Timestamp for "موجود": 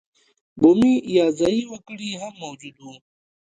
2.43-2.75